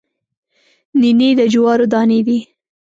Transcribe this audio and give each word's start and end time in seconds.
نینې 0.99 1.29
د 1.39 1.41
جوارو 1.53 1.85
دانې 1.93 2.19
دي 2.27 2.39